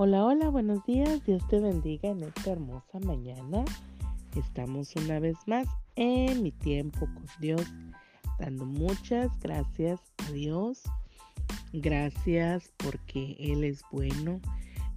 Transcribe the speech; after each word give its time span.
Hola, 0.00 0.24
hola, 0.24 0.48
buenos 0.48 0.86
días. 0.86 1.24
Dios 1.26 1.42
te 1.48 1.58
bendiga 1.58 2.08
en 2.08 2.22
esta 2.22 2.52
hermosa 2.52 3.00
mañana. 3.00 3.64
Estamos 4.36 4.94
una 4.94 5.18
vez 5.18 5.36
más 5.46 5.66
en 5.96 6.40
mi 6.44 6.52
tiempo 6.52 7.00
con 7.00 7.26
Dios, 7.40 7.66
dando 8.38 8.64
muchas 8.64 9.28
gracias 9.40 10.00
a 10.18 10.30
Dios. 10.30 10.84
Gracias 11.72 12.70
porque 12.76 13.34
Él 13.40 13.64
es 13.64 13.82
bueno. 13.90 14.40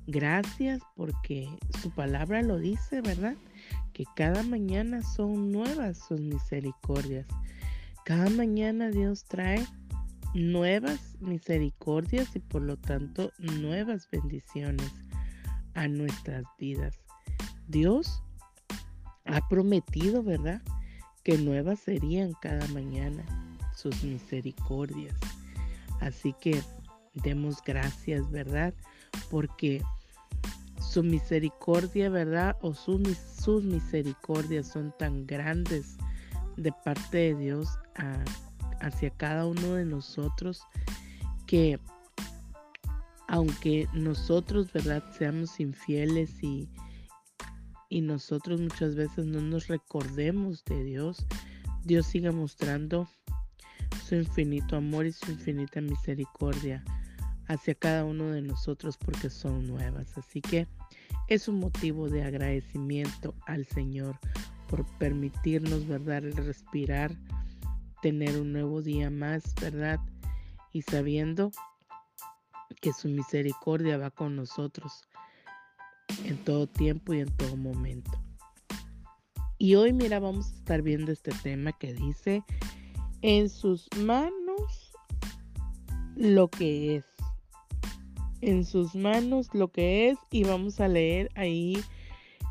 Gracias 0.06 0.84
porque 0.96 1.50
su 1.82 1.89
palabra 1.89 2.43
lo 2.43 2.60
dice, 2.60 3.02
¿verdad? 3.02 3.38
Que 3.93 4.04
cada 4.15 4.43
mañana 4.43 5.02
son 5.02 5.52
nuevas 5.52 5.97
sus 5.97 6.21
misericordias. 6.21 7.25
Cada 8.06 8.29
mañana 8.29 8.92
Dios 8.92 9.24
trae 9.24 9.65
nuevas 10.34 11.18
misericordias 11.20 12.36
y 12.36 12.40
por 12.40 12.62
lo 12.62 12.78
tanto 12.78 13.32
nuevas 13.40 14.08
bendiciones 14.12 14.92
a 15.74 15.88
nuestras 15.88 16.44
vidas. 16.57 17.00
Dios 17.68 18.24
ha 19.26 19.48
prometido, 19.48 20.24
¿verdad? 20.24 20.62
Que 21.24 21.38
nuevas 21.38 21.80
serían 21.80 22.34
cada 22.42 22.66
mañana 22.68 23.24
sus 23.76 24.04
misericordias. 24.04 25.16
Así 26.00 26.34
que 26.42 26.62
demos 27.14 27.62
gracias, 27.64 28.29
¿verdad? 28.32 28.74
Porque 29.29 29.82
su 30.79 31.04
misericordia, 31.04 32.09
¿verdad? 32.09 32.58
O 32.62 32.73
sus, 32.73 33.18
sus 33.18 33.64
misericordias 33.64 34.68
son 34.68 34.94
tan 34.98 35.26
grandes 35.26 35.98
de 36.58 36.73
parte 36.84 37.18
de 37.18 37.36
Dios 37.36 37.70
hacia 38.81 39.09
cada 39.12 39.45
uno 39.45 39.76
de 39.76 39.86
nosotros 39.86 40.62
que 41.48 41.80
aunque 43.28 43.88
nosotros, 43.94 44.73
¿verdad?, 44.73 45.04
seamos 45.18 45.60
infieles 45.62 46.44
y, 46.44 46.68
y 47.88 48.02
nosotros 48.02 48.60
muchas 48.60 48.96
veces 48.96 49.26
no 49.26 49.40
nos 49.40 49.68
recordemos 49.68 50.66
de 50.66 50.84
Dios, 50.84 51.26
Dios 51.86 52.08
sigue 52.08 52.32
mostrando 52.32 53.08
su 54.06 54.16
infinito 54.16 54.76
amor 54.76 55.06
y 55.06 55.14
su 55.14 55.32
infinita 55.32 55.80
misericordia 55.80 56.84
hacia 57.48 57.73
cada 57.73 58.04
uno 58.04 58.32
de 58.32 58.42
nosotros 58.42 58.98
porque 58.98 59.30
son 59.30 59.66
nuevas. 59.66 60.18
Así 60.18 60.42
que 60.42 60.68
es 61.30 61.48
un 61.48 61.60
motivo 61.60 62.10
de 62.10 62.23
agradecimiento 62.23 63.34
al 63.45 63.66
Señor 63.66 64.20
por 64.70 64.86
permitirnos, 64.98 65.88
¿verdad?, 65.88 66.23
respirar 66.36 67.16
tener 68.02 68.40
un 68.40 68.54
nuevo 68.54 68.82
día 68.82 69.10
más, 69.10 69.44
¿verdad? 69.62 70.00
Y 70.74 70.82
sabiendo 70.82 71.52
que 72.82 72.94
su 72.94 73.08
misericordia 73.08 73.98
va 73.98 74.12
con 74.12 74.36
nosotros 74.36 75.04
en 76.26 76.38
todo 76.44 76.68
tiempo 76.68 77.14
y 77.14 77.22
en 77.22 77.36
todo 77.38 77.56
momento. 77.56 78.12
Y 79.58 79.76
hoy, 79.76 79.94
mira, 79.94 80.20
vamos 80.20 80.52
a 80.52 80.56
estar 80.56 80.82
viendo 80.82 81.12
este 81.12 81.32
tema 81.44 81.72
que 81.74 81.94
dice, 81.94 82.44
en 83.22 83.50
sus 83.50 83.88
manos 83.98 84.92
lo 86.16 86.50
que 86.50 86.98
es. 86.98 87.06
En 88.42 88.66
sus 88.66 88.96
manos 88.96 89.50
lo 89.54 89.72
que 89.72 90.10
es. 90.10 90.18
Y 90.32 90.44
vamos 90.44 90.80
a 90.80 90.88
leer 90.88 91.30
ahí 91.36 91.78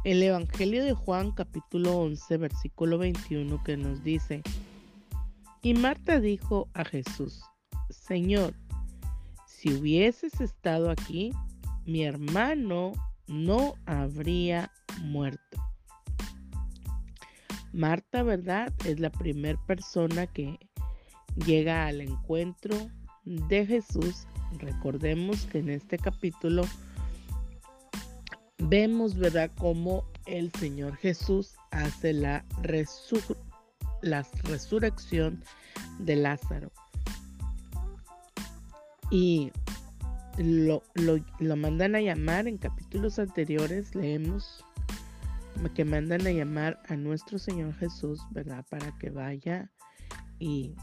el 0.05 0.23
Evangelio 0.23 0.85
de 0.85 0.95
Juan 0.95 1.33
capítulo 1.33 1.99
11, 1.99 2.37
versículo 2.37 2.99
21 2.99 3.63
que 3.65 3.77
nos 3.77 4.05
dice, 4.05 4.43
y 5.63 5.75
Marta 5.75 6.21
dijo 6.21 6.69
a 6.75 6.85
Jesús, 6.85 7.43
Señor, 7.91 8.55
si 9.47 9.75
hubieses 9.75 10.41
estado 10.41 10.91
aquí, 10.91 11.33
mi 11.85 12.05
hermano 12.05 12.93
no 13.27 13.75
habría 13.85 14.73
muerto. 15.03 15.59
Marta, 17.73 18.23
¿verdad? 18.23 18.73
Es 18.85 19.01
la 19.01 19.11
primera 19.11 19.61
persona 19.67 20.27
que 20.27 20.59
llega 21.47 21.87
al 21.87 22.01
encuentro 22.01 22.75
de 23.25 23.67
Jesús. 23.67 24.27
Recordemos 24.59 25.45
que 25.47 25.59
en 25.59 25.69
este 25.69 25.99
capítulo 25.99 26.63
vemos, 28.59 29.15
¿verdad?, 29.15 29.51
cómo 29.59 30.05
el 30.27 30.51
Señor 30.53 30.97
Jesús 30.97 31.55
hace 31.71 32.13
la 32.13 32.45
resurrección 32.63 33.50
la 34.03 34.27
resurrección 34.45 35.43
de 35.99 36.17
Lázaro. 36.17 36.71
Y 39.11 39.51
lo, 40.39 40.83
lo, 40.95 41.57
mandan 41.57 41.97
a 41.97 42.01
llamar 42.01 42.47
en 42.47 42.59
capítulos 42.59 43.19
anteriores, 43.19 43.95
leemos 43.95 44.65
que 45.75 45.85
mandan 45.85 46.27
a 46.27 46.31
llamar 46.31 46.81
a 46.89 46.97
nuestro 46.97 47.39
Señor 47.39 47.75
Jesús, 47.75 48.21
¿verdad? 48.31 48.65
Para 48.71 48.97
que 48.99 49.11
vaya 49.11 49.71
y, 50.39 50.75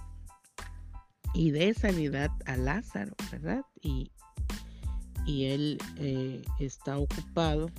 y 1.34 1.52
dé 1.52 1.74
sanidad 1.74 2.30
a 2.46 2.58
Lázaro, 2.58 3.16
¿verdad? 3.32 3.64
Y, 3.82 4.12
y 5.26 5.46
él 5.46 5.78
eh, 5.98 6.44
está 6.60 6.98
ocupado 6.98 7.72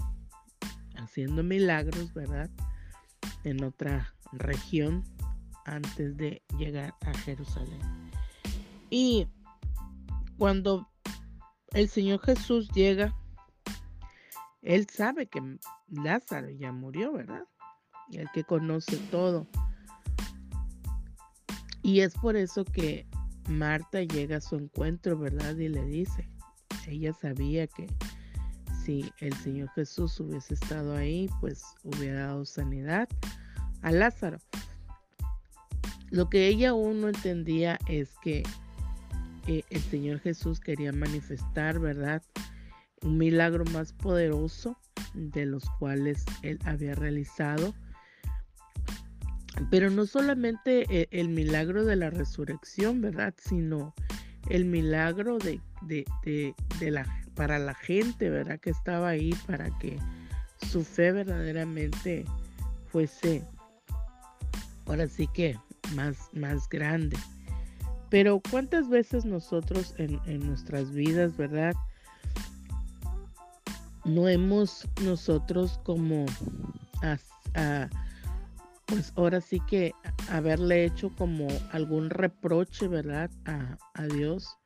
haciendo 0.97 1.43
milagros, 1.43 2.13
¿verdad? 2.15 2.51
En 3.45 3.63
otra 3.63 4.13
región 4.33 5.05
antes 5.75 6.17
de 6.17 6.43
llegar 6.59 6.95
a 7.03 7.13
Jerusalén. 7.19 7.81
Y 8.91 9.27
cuando 10.39 10.89
el 11.73 11.89
Señor 11.89 12.21
Jesús 12.21 12.69
llega, 12.71 13.15
Él 14.63 14.87
sabe 14.89 15.27
que 15.27 15.59
Lázaro 15.89 16.51
ya 16.51 16.73
murió, 16.73 17.13
¿verdad? 17.13 17.45
El 18.11 18.31
que 18.33 18.45
conoce 18.45 18.97
todo. 19.11 19.47
Y 21.83 22.01
es 22.01 22.15
por 22.15 22.37
eso 22.37 22.65
que 22.65 23.07
Marta 23.49 24.03
llega 24.03 24.39
a 24.39 24.41
su 24.41 24.57
encuentro, 24.57 25.19
¿verdad? 25.19 25.57
Y 25.57 25.69
le 25.69 25.85
dice, 25.85 26.29
ella 26.87 27.13
sabía 27.13 27.67
que 27.67 27.87
si 28.85 29.13
el 29.21 29.35
Señor 29.35 29.71
Jesús 29.75 30.19
hubiese 30.21 30.55
estado 30.55 30.97
ahí, 30.97 31.29
pues 31.41 31.63
hubiera 31.85 32.27
dado 32.27 32.45
sanidad 32.45 33.09
a 33.83 33.91
Lázaro. 33.91 34.39
Lo 36.11 36.31
que 36.31 36.49
ella 36.49 36.71
aún 36.71 37.01
no 37.01 37.09
entendía 37.09 37.79
es 37.87 38.11
que 38.23 38.43
eh, 39.47 39.63
el 39.71 39.81
Señor 39.81 40.21
Jesús 40.21 40.61
quería 40.61 40.93
manifestar, 40.93 41.79
¿verdad? 41.79 42.23
Un 43.03 43.19
milagro 43.19 43.65
más 43.73 43.93
poderoso 43.93 44.77
de 45.15 45.47
los 45.47 45.65
cuales 45.79 46.25
él 46.43 46.59
había 46.65 46.95
realizado. 46.95 47.75
Pero 49.71 49.91
no 49.91 50.07
solamente 50.07 50.87
eh, 50.89 51.09
el, 51.11 51.29
milagro 51.29 51.85
de 51.85 51.97
la 51.97 52.11
resurrección, 52.11 53.01
¿verdad? 53.01 53.35
Sino 53.39 53.95
el 54.49 54.65
milagro 54.65 55.39
de, 55.39 55.61
para 57.35 57.59
la 57.59 57.75
gente, 57.75 58.31
¿verdad? 58.31 58.61
Que 58.61 58.71
estaba 58.71 59.09
ahí 59.09 59.35
para 59.47 59.71
que 59.79 59.99
su 60.71 60.85
fe 60.85 61.13
verdaderamente 61.13 62.25
fuese, 62.87 63.45
ahora 64.87 65.09
sí 65.09 65.29
que 65.33 65.57
más, 65.95 66.29
más 66.33 66.69
grande. 66.69 67.17
Pero 68.11 68.41
cuántas 68.51 68.89
veces 68.89 69.25
nosotros 69.25 69.95
en, 69.99 70.47
nuestras 70.47 70.91
vidas, 70.93 71.37
¿verdad? 71.37 71.75
No 74.05 74.29
hemos 74.29 74.89
nosotros 75.03 75.79
como, 75.85 76.25
pues 78.87 79.13
ahora 79.17 79.43
sí 79.43 79.61
que 79.69 79.93
haberle 80.31 80.87
hecho 80.87 81.15
como 81.17 81.49
algún 81.73 82.09
reproche, 82.09 82.89
¿verdad? 82.89 83.31
A, 83.45 83.77
a 83.93 84.07
Dios 84.07 84.57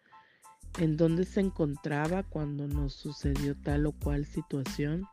en 0.79 0.97
dónde 0.97 1.25
se 1.25 1.41
encontraba 1.41 2.23
cuando 2.23 2.67
nos 2.67 2.95
sucedió 2.95 3.57
tal 3.57 3.87
o 3.87 3.93
cual 3.93 4.25
situación. 4.25 5.05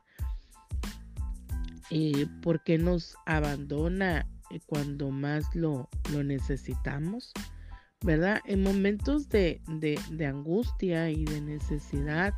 y 1.89 2.25
¿Por 2.43 2.63
qué 2.63 2.77
nos 2.77 3.15
abandona 3.25 4.27
cuando 4.65 5.11
más 5.11 5.55
lo, 5.55 5.89
lo 6.11 6.23
necesitamos, 6.23 7.31
¿verdad? 8.01 8.41
En 8.45 8.63
momentos 8.63 9.29
de, 9.29 9.61
de, 9.67 10.25
angustia 10.25 11.09
y 11.11 11.25
de 11.25 11.41
necesidad 11.41 12.33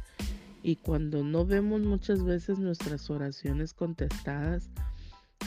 y 0.63 0.75
cuando 0.75 1.23
no 1.23 1.45
vemos 1.45 1.81
muchas 1.81 2.23
veces 2.23 2.59
nuestras 2.59 3.09
oraciones 3.09 3.73
contestadas, 3.73 4.69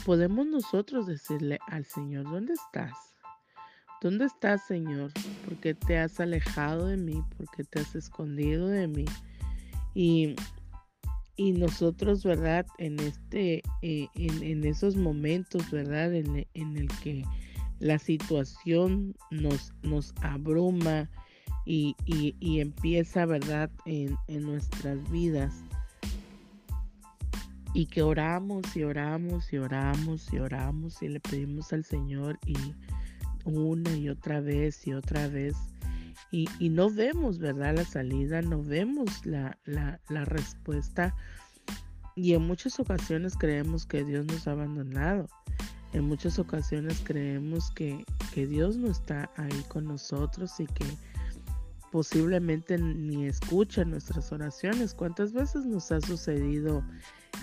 podemos 0.05 0.47
nosotros 0.47 1.07
decirle 1.07 1.59
al 1.67 1.85
Señor, 1.85 2.25
¿dónde 2.25 2.55
estás? 2.55 2.93
¿Dónde 4.01 4.27
estás, 4.27 4.67
Señor? 4.67 5.13
¿Por 5.45 5.57
qué 5.59 5.75
te 5.75 5.99
has 5.99 6.21
alejado 6.21 6.87
de 6.87 6.97
mí? 6.97 7.23
¿Por 7.37 7.47
qué 7.51 7.65
te 7.65 7.81
has 7.81 7.95
escondido 7.95 8.69
de 8.69 8.89
mí? 8.89 9.05
Y 9.95 10.35
y 11.37 11.53
nosotros, 11.53 12.25
¿verdad? 12.25 12.67
En 12.79 13.01
este, 13.01 13.63
eh, 13.83 14.09
en, 14.15 14.65
esos 14.65 14.97
momentos, 14.97 15.71
¿verdad? 15.71 16.15
En, 16.15 16.47
el 16.55 16.89
que 17.03 17.25
la 17.81 17.99
situación 17.99 19.15
nos, 19.31 19.73
nos 19.83 20.15
abruma 20.23 21.11
y, 21.67 21.97
empieza, 22.61 23.27
¿verdad? 23.27 23.71
En, 23.87 24.17
nuestras 24.29 25.11
vidas 25.11 25.55
y 27.73 27.87
que 27.87 28.03
oramos 28.03 28.77
y 28.77 28.85
oramos 28.85 29.53
y 29.53 29.59
oramos 29.59 30.33
y 30.33 30.39
oramos 30.39 31.03
y 31.03 31.09
le 31.09 31.19
pedimos 31.19 31.73
al 31.73 31.85
Señor 31.85 32.39
y 32.47 32.57
una 33.45 33.97
y 33.97 34.09
otra 34.09 34.41
vez 34.41 34.87
y 34.87 34.95
otra 34.95 35.27
vez 35.27 35.57
y, 36.59 36.69
no 36.69 36.91
vemos, 36.91 37.39
¿verdad? 37.39 37.77
La 37.77 37.85
salida, 37.85 38.43
no 38.43 38.61
vemos 38.61 39.25
la, 39.25 39.57
la, 39.67 40.25
respuesta 40.25 41.15
y 42.17 42.35
en 42.35 42.43
muchas 42.43 42.81
ocasiones 42.81 43.37
creemos 43.37 43.87
que 43.87 44.05
Dios 44.05 44.27
nos 44.27 44.49
ha 44.49 44.53
abandonado. 44.53 45.29
En 45.93 46.05
muchas 46.05 46.41
ocasiones 46.41 47.01
creemos 47.05 47.71
que, 47.71 48.05
que 48.33 48.49
Dios 48.49 48.77
no 48.77 48.91
está 48.91 49.31
ahí 49.37 49.65
con 49.69 49.85
nosotros 49.85 50.59
y 50.59 50.67
que 50.67 50.85
posiblemente 51.93 52.79
ni 52.79 53.27
escucha 53.27 53.85
nuestras 53.85 54.33
oraciones. 54.33 54.93
¿Cuántas 54.93 55.33
veces 55.33 55.65
nos 55.65 55.93
ha 55.93 56.01
sucedido 56.01 56.83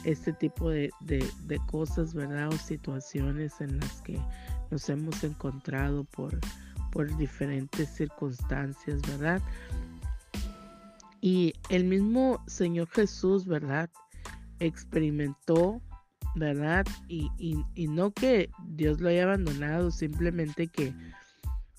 este 0.03 0.33
tipo 0.33 0.69
de, 0.69 0.91
cosas, 1.67 2.13
¿verdad? 2.13 2.49
O 2.49 2.57
situaciones 2.57 3.61
en 3.61 3.79
las 3.79 4.01
que 4.01 4.19
nos 4.69 4.89
hemos 4.89 5.23
encontrado 5.23 6.03
por, 6.03 6.37
por 6.91 7.15
diferentes 7.17 7.89
circunstancias, 7.89 9.01
¿verdad? 9.07 9.41
Y 11.21 11.53
el 11.69 11.85
mismo 11.85 12.43
Señor 12.47 12.87
Jesús, 12.89 13.45
¿verdad? 13.45 13.89
Experimentó, 14.59 15.81
¿verdad? 16.35 16.85
Y, 17.07 17.29
y, 17.37 17.87
no 17.87 18.11
que 18.11 18.49
Dios 18.67 18.99
lo 19.01 19.09
haya 19.09 19.23
abandonado, 19.23 19.91
simplemente 19.91 20.67
que 20.67 20.93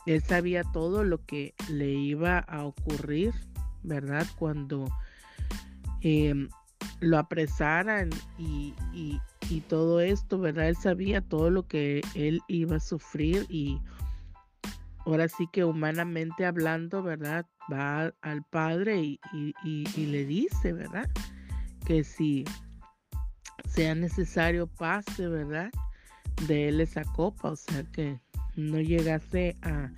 Él 0.07 0.23
sabía 0.23 0.63
todo 0.73 1.05
lo 1.05 1.25
que 1.25 1.55
le 1.69 1.91
iba 1.91 2.39
a 2.39 2.65
ocurrir, 2.65 3.35
¿verdad? 3.83 4.27
Cuando 4.39 4.89
em, 6.03 6.49
lo 7.01 7.19
apresaran 7.19 8.11
y, 8.39 8.75
todo 9.69 10.01
esto, 10.01 10.39
¿verdad? 10.39 10.69
Él 10.69 10.77
sabía 10.77 11.21
todo 11.21 11.51
lo 11.51 11.67
que 11.67 12.01
él 12.15 12.41
iba 12.49 12.77
a 12.77 12.81
sufrir 12.81 13.45
y 13.51 13.79
ahora 15.05 15.29
sí 15.29 15.49
que 15.53 15.65
humanamente 15.65 16.47
hablando, 16.47 17.03
¿verdad? 17.03 17.47
Va 17.73 18.13
al 18.21 18.43
Padre 18.45 19.19
y, 19.33 20.07
le 20.07 20.25
dice, 20.25 20.73
¿verdad? 20.73 21.09
Que 21.85 22.05
si 22.05 22.45
sea 23.69 23.95
necesario 23.95 24.67
pase, 24.67 25.29
¿verdad? 25.29 25.71
De 26.47 26.69
él 26.69 26.81
esa 26.81 27.05
copa, 27.05 27.51
o 27.51 27.57
sea 27.57 27.83
que 27.93 28.21
no 28.57 28.81
llegase 28.81 29.57
a, 29.63 29.91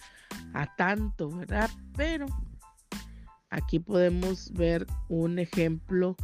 tanto, 0.76 1.30
¿verdad? 1.30 1.70
Pero 1.96 2.26
aquí 3.50 3.78
podemos 3.78 4.52
ver 4.52 4.86
un 5.08 5.38
ejemplo 5.38 6.16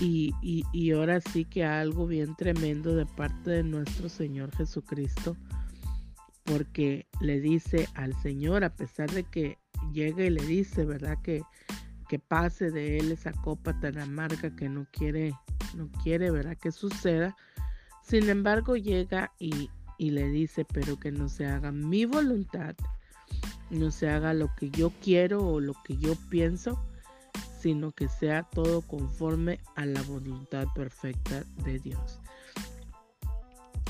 y, 0.00 0.92
ahora 0.92 1.20
sí 1.20 1.44
que 1.44 1.64
algo 1.64 2.06
bien 2.06 2.34
tremendo 2.36 2.94
de 2.94 3.06
parte 3.06 3.50
de 3.50 3.62
nuestro 3.62 4.08
Señor 4.08 4.54
Jesucristo, 4.56 5.36
porque 6.46 7.06
le 7.20 7.40
dice 7.40 7.88
al 7.94 8.14
Señor, 8.22 8.64
a 8.64 8.74
pesar 8.74 9.10
de 9.10 9.24
que 9.24 9.58
llega 9.92 10.24
y 10.24 10.30
le 10.30 10.44
dice, 10.44 10.84
¿verdad? 10.84 11.18
Que, 11.22 11.42
que 12.08 12.18
pase 12.18 12.70
de 12.70 12.98
él 12.98 13.12
esa 13.12 13.32
copa 13.32 13.78
tan 13.80 13.98
amarga 13.98 14.54
que 14.54 14.68
no 14.68 14.86
quiere, 14.92 15.34
no 15.74 15.90
quiere, 16.02 16.30
¿verdad? 16.30 16.56
Que 16.56 16.70
suceda. 16.70 17.36
Sin 18.02 18.28
embargo, 18.30 18.76
llega 18.76 19.32
y, 19.38 19.70
y 19.98 20.10
le 20.10 20.28
dice, 20.28 20.64
pero 20.64 20.98
que 20.98 21.10
no 21.10 21.28
se 21.28 21.46
haga 21.46 21.72
mi 21.72 22.04
voluntad, 22.04 22.76
no 23.70 23.90
se 23.90 24.08
haga 24.08 24.32
lo 24.32 24.54
que 24.54 24.70
yo 24.70 24.92
quiero 25.02 25.44
o 25.44 25.60
lo 25.60 25.74
que 25.84 25.96
yo 25.96 26.14
pienso, 26.30 26.80
sino 27.58 27.90
que 27.90 28.06
sea 28.06 28.44
todo 28.44 28.82
conforme 28.82 29.58
a 29.74 29.84
la 29.84 30.00
voluntad 30.02 30.68
perfecta 30.76 31.42
de 31.64 31.80
Dios. 31.80 32.20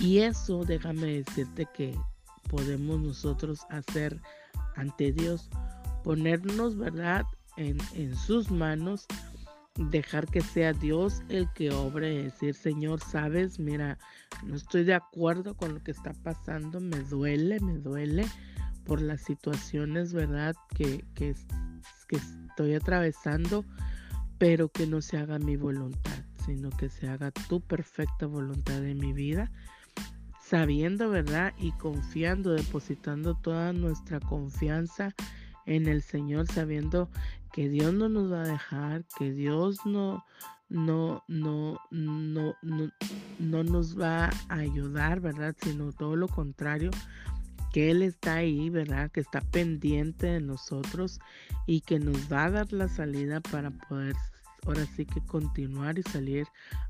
Y 0.00 0.19
eso, 0.19 0.64
déjame 0.64 1.23
decirte 1.23 1.67
que 1.75 1.94
podemos 2.49 3.01
nosotros 3.01 3.61
hacer 3.71 4.21
ante 4.77 5.13
Dios, 5.13 5.49
ponernos, 6.05 6.77
¿verdad?, 6.77 7.25
en, 7.57 7.79
en 7.95 8.15
sus 8.15 8.51
manos, 8.51 9.07
dejar 9.77 10.27
que 10.27 10.41
sea 10.41 10.73
Dios 10.73 11.23
el 11.29 11.51
que 11.55 11.71
obre, 11.71 12.25
decir, 12.25 12.55
Señor, 12.55 13.01
sabes, 13.01 13.59
mira, 13.59 13.99
no 14.45 14.57
estoy 14.57 14.85
de 14.85 14.95
acuerdo 14.95 15.57
con 15.57 15.75
lo 15.75 15.83
que 15.83 15.91
está 15.91 16.13
pasando, 16.13 16.81
me 16.81 17.01
duele, 17.01 17.61
me 17.61 17.79
duele 17.79 18.27
por 18.85 19.03
las 19.03 19.23
situaciones, 19.23 20.13
¿verdad?, 20.13 20.55
que, 20.75 21.05
que, 21.15 21.35
que 22.09 22.17
estoy 22.17 22.75
atravesando, 22.75 23.65
pero 24.39 24.69
que 24.69 24.87
no 24.87 25.01
se 25.01 25.19
haga 25.19 25.39
mi 25.39 25.57
voluntad, 25.57 26.25
sino 26.45 26.71
que 26.71 26.89
se 26.89 27.09
haga 27.09 27.31
tu 27.31 27.61
perfecta 27.61 28.27
voluntad 28.27 28.85
en 28.85 28.99
mi 28.99 29.13
vida, 29.13 29.51
sabiendo, 30.49 31.11
¿verdad? 31.11 31.53
Y 31.59 31.73
confiando, 31.73 32.53
depositando 32.53 33.35
toda 33.35 33.73
nuestra 33.73 34.21
confianza 34.21 35.15
en 35.67 35.89
el 35.89 36.03
Señor, 36.03 36.47
sabiendo 36.47 37.11
que 37.53 37.69
Dios 37.69 37.93
no 37.93 38.09
nos 38.09 38.33
va 38.33 38.43
a 38.43 38.49
dejar, 38.49 39.05
que 39.19 39.33
Dios 39.33 39.85
no, 39.85 40.25
no, 40.69 41.25
no, 41.27 41.81
no, 41.91 42.55
no, 42.63 42.93
no 43.41 43.65
nos 43.65 43.99
va 43.99 44.31
a 44.49 44.55
ayudar, 44.55 45.21
¿verdad? 45.21 45.57
Sino 45.61 45.93
todo 45.93 46.15
lo 46.15 46.29
contrario, 46.29 46.91
que 47.73 47.91
Él 47.91 48.03
está 48.03 48.35
ahí, 48.35 48.71
¿verdad? 48.71 49.11
Que 49.11 49.21
está 49.21 49.41
pendiente 49.41 50.27
de 50.27 50.41
nosotros 50.41 51.19
y 51.67 51.81
que 51.81 51.99
nos 51.99 52.33
va 52.33 52.45
a 52.45 52.51
dar 52.51 52.73
la 52.73 52.89
salida 52.89 53.41
para 53.41 53.71
poder 53.71 54.15
ahora 54.67 54.87
sí 54.97 55.07
que 55.07 55.21
continuar 55.23 55.99
y 55.99 56.03
salir 56.03 56.47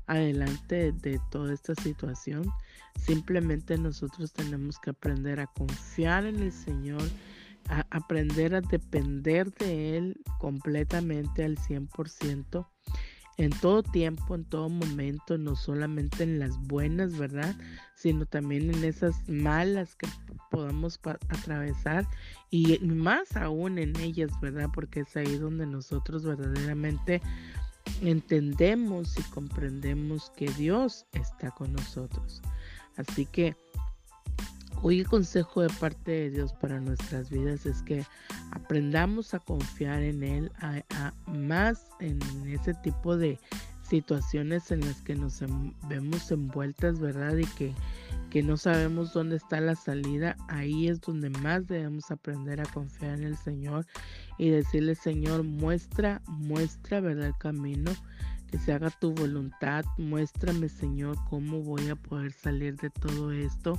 adelante 0.07 0.91
de 0.91 1.19
toda 1.31 1.53
esta 1.53 1.75
situación. 1.75 2.49
Simplemente 2.97 3.77
nosotros 3.77 4.33
tenemos 4.33 4.79
que 4.79 4.89
aprender 4.89 5.39
a 5.39 5.47
confiar 5.47 6.25
en 6.25 6.39
el 6.41 6.51
Señor, 6.51 7.03
a 7.69 7.85
aprender 7.91 8.55
a 8.55 8.61
depender 8.61 9.53
de 9.53 9.97
Él 9.97 10.21
completamente 10.39 11.43
al 11.43 11.57
100% 11.57 12.67
en 13.37 13.51
todo 13.51 13.83
tiempo, 13.83 14.33
en 14.33 14.45
todo 14.45 14.67
momento, 14.67 15.37
no 15.37 15.55
solamente 15.55 16.23
en 16.23 16.39
las 16.39 16.57
buenas, 16.57 17.17
¿verdad? 17.17 17.55
Sino 17.95 18.25
también 18.25 18.73
en 18.73 18.83
esas 18.83 19.29
malas 19.29 19.95
que 19.95 20.07
podamos 20.49 20.99
atravesar 21.29 22.07
y 22.49 22.79
más 22.79 23.37
aún 23.37 23.77
en 23.77 23.95
ellas, 23.97 24.31
¿verdad? 24.41 24.69
Porque 24.73 25.01
es 25.01 25.15
ahí 25.15 25.37
donde 25.37 25.67
nosotros 25.67 26.25
verdaderamente 26.25 27.21
entendemos 28.01 29.17
y 29.17 29.23
comprendemos 29.23 30.31
que 30.35 30.47
Dios 30.51 31.05
está 31.13 31.51
con 31.51 31.73
nosotros. 31.73 32.41
Así 32.95 33.25
que 33.25 33.55
Hoy 34.83 34.99
el 34.99 35.07
consejo 35.07 35.61
de 35.61 35.69
parte 35.69 36.11
de 36.11 36.29
Dios 36.29 36.53
para 36.53 36.79
nuestras 36.79 37.31
vidas 37.31 37.65
es 37.65 37.81
que 37.81 38.05
aprendamos 38.51 39.33
a 39.33 39.39
confiar 39.39 40.03
en 40.03 40.21
Él, 40.21 40.51
más 41.25 41.87
en 41.99 42.19
ese 42.47 42.75
tipo 42.75 43.17
de 43.17 43.39
situaciones 43.81 44.69
en 44.71 44.81
las 44.81 45.01
que 45.01 45.15
nos 45.15 45.41
vemos 45.89 46.29
envueltas, 46.31 46.99
¿verdad? 46.99 47.37
Y 47.37 47.45
que, 47.45 47.73
que 48.37 48.43
no 48.43 48.55
sabemos 48.55 49.13
dónde 49.13 49.35
está 49.35 49.59
la 49.59 49.73
salida. 49.73 50.37
Ahí 50.47 50.89
es 50.89 51.01
donde 51.01 51.31
más 51.31 51.65
debemos 51.65 52.11
aprender 52.11 52.61
a 52.61 52.65
confiar 52.65 53.17
en 53.17 53.23
el 53.23 53.35
Señor 53.35 53.87
y 54.37 54.51
decirle, 54.51 54.93
Señor, 54.93 55.41
muestra, 55.41 56.21
muestra, 56.27 56.99
¿verdad? 56.99 57.29
El 57.29 57.37
camino 57.39 57.91
que 58.51 58.59
se 58.59 58.73
haga 58.73 58.91
tu 58.91 59.11
voluntad. 59.11 59.85
Muéstrame, 59.97 60.69
Señor, 60.69 61.17
cómo 61.31 61.63
voy 61.63 61.89
a 61.89 61.95
poder 61.95 62.31
salir 62.31 62.77
de 62.77 62.91
todo 62.91 63.31
esto 63.31 63.73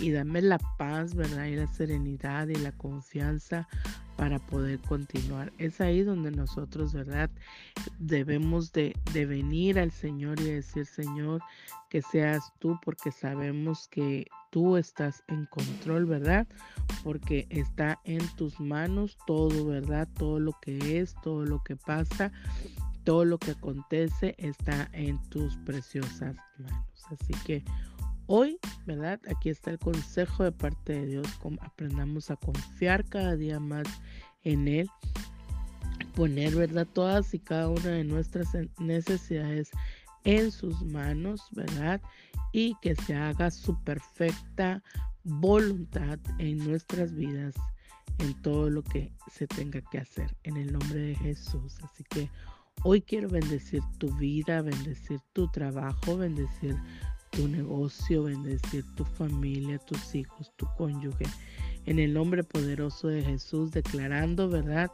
y 0.00 0.10
dame 0.10 0.40
la 0.40 0.58
paz, 0.78 1.14
¿verdad? 1.14 1.44
Y 1.44 1.56
la 1.56 1.66
serenidad 1.66 2.48
y 2.48 2.54
la 2.54 2.72
confianza 2.72 3.68
para 4.16 4.38
poder 4.38 4.78
continuar. 4.80 5.52
Es 5.58 5.80
ahí 5.80 6.02
donde 6.02 6.30
nosotros, 6.30 6.92
¿verdad? 6.92 7.30
Debemos 7.98 8.72
de, 8.72 8.94
venir 9.12 9.78
al 9.78 9.90
Señor 9.90 10.40
y 10.40 10.44
decir, 10.44 10.86
Señor, 10.86 11.42
que 11.88 12.02
seas 12.02 12.52
tú 12.58 12.78
porque 12.84 13.10
sabemos 13.10 13.88
que 13.88 14.26
tú 14.50 14.76
estás 14.76 15.24
en 15.28 15.46
control, 15.46 16.06
¿verdad? 16.06 16.46
Porque 17.04 17.46
está 17.50 18.00
en 18.04 18.26
tus 18.36 18.60
manos 18.60 19.16
todo, 19.26 19.66
¿verdad? 19.66 20.08
Todo 20.18 20.40
lo 20.40 20.52
que 20.60 20.98
es, 20.98 21.14
todo 21.22 21.44
lo 21.44 21.62
que 21.62 21.76
pasa 21.76 22.32
todo 23.04 23.24
lo 23.24 23.38
que 23.38 23.52
acontece 23.52 24.34
está 24.38 24.88
en 24.92 25.20
tus 25.28 25.56
preciosas 25.58 26.36
manos. 26.58 27.04
Así 27.10 27.34
que 27.44 27.64
hoy, 28.26 28.58
¿verdad? 28.86 29.20
Aquí 29.28 29.50
está 29.50 29.70
el 29.70 29.78
consejo 29.78 30.44
de 30.44 30.52
parte 30.52 30.92
de 30.92 31.06
Dios. 31.06 31.26
Aprendamos 31.60 32.30
a 32.30 32.36
confiar 32.36 33.04
cada 33.04 33.36
día 33.36 33.60
más 33.60 33.86
en 34.44 34.68
Él. 34.68 34.88
Poner, 36.14 36.54
¿verdad? 36.54 36.86
Todas 36.92 37.32
y 37.34 37.38
cada 37.38 37.68
una 37.68 37.88
de 37.88 38.04
nuestras 38.04 38.48
necesidades 38.78 39.70
en 40.24 40.50
sus 40.50 40.82
manos, 40.82 41.40
¿verdad? 41.52 42.00
Y 42.52 42.76
que 42.82 42.94
se 42.94 43.14
haga 43.14 43.50
su 43.50 43.82
perfecta 43.82 44.82
voluntad 45.24 46.18
en 46.38 46.58
nuestras 46.58 47.14
vidas, 47.14 47.54
en 48.18 48.34
todo 48.42 48.68
lo 48.68 48.82
que 48.82 49.12
se 49.30 49.46
tenga 49.46 49.80
que 49.90 49.98
hacer, 49.98 50.36
en 50.42 50.56
el 50.56 50.72
nombre 50.72 51.00
de 51.00 51.14
Jesús. 51.16 51.78
Así 51.82 52.04
que 52.10 52.28
Hoy 52.84 53.00
quiero 53.00 53.28
bendecir 53.28 53.80
tu 53.98 54.12
vida, 54.16 54.60
bendecir 54.60 55.20
tu 55.32 55.46
trabajo, 55.48 56.16
bendecir 56.16 56.76
tu 57.32 57.48
negocio, 57.48 58.24
bendecir 58.24 58.84
tu 58.94 59.04
familia, 59.04 59.78
tus 59.78 60.14
hijos, 60.14 60.52
tu 60.56 60.66
cónyuge. 60.76 61.24
En 61.86 61.98
el 61.98 62.14
nombre 62.14 62.44
poderoso 62.44 63.08
de 63.08 63.22
Jesús, 63.22 63.72
declarando, 63.72 64.48
¿verdad? 64.48 64.90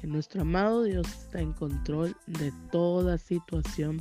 Que 0.00 0.06
nuestro 0.06 0.42
amado 0.42 0.84
Dios 0.84 1.06
está 1.06 1.40
en 1.40 1.52
control 1.52 2.16
de 2.26 2.52
toda 2.72 3.18
situación 3.18 4.00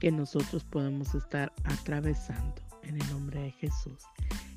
que 0.00 0.10
nosotros 0.10 0.64
podemos 0.64 1.14
estar 1.14 1.52
atravesando. 1.64 2.62
En 2.82 3.00
el 3.00 3.10
nombre 3.10 3.40
de 3.40 3.50
Jesús. 3.52 4.02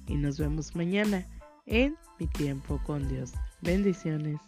Y 0.08 0.16
nos 0.16 0.38
vemos 0.38 0.76
mañana 0.76 1.26
en 1.66 1.96
mi 2.20 2.28
tiempo 2.28 2.82
con 2.86 3.08
Dios. 3.08 3.34
Bendiciones. 3.62 4.47